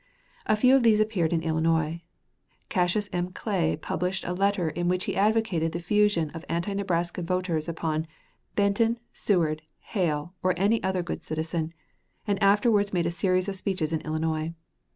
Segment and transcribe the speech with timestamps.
[0.47, 2.01] A few of these appeared in Illinois.
[2.69, 3.27] Cassius M.
[3.33, 8.07] Clay published a letter in which he advocated the fusion of anti Nebraska voters upon
[8.55, 9.61] "Benton, Seward,
[9.93, 11.71] Hale, or any other good citizen,"
[12.25, 14.55] and afterwards made a series of speeches in Illinois.